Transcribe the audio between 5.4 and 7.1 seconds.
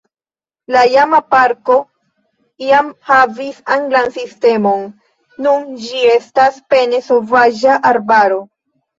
nun ĝi estas pene